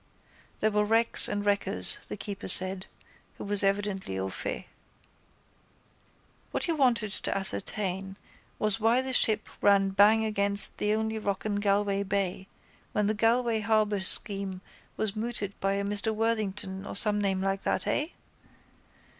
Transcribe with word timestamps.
There 0.61 0.71
were 0.71 0.83
wrecks 0.83 1.27
and 1.27 1.45
wreckers, 1.45 1.99
the 2.09 2.17
keeper 2.17 2.47
said, 2.47 2.87
who 3.37 3.43
was 3.43 3.61
evidently 3.63 4.17
au 4.17 4.29
fait. 4.29 4.65
What 6.49 6.63
he 6.63 6.71
wanted 6.71 7.11
to 7.11 7.37
ascertain 7.37 8.17
was 8.57 8.79
why 8.79 9.03
that 9.03 9.13
ship 9.13 9.47
ran 9.61 9.89
bang 9.89 10.25
against 10.25 10.79
the 10.79 10.95
only 10.95 11.19
rock 11.19 11.45
in 11.45 11.57
Galway 11.57 12.01
bay 12.01 12.47
when 12.93 13.05
the 13.05 13.13
Galway 13.13 13.59
harbour 13.59 13.99
scheme 13.99 14.61
was 14.97 15.15
mooted 15.15 15.53
by 15.59 15.73
a 15.73 15.83
Mr 15.83 16.15
Worthington 16.15 16.83
or 16.83 16.95
some 16.95 17.21
name 17.21 17.39
like 17.39 17.61
that, 17.61 17.85
eh? 17.85 18.07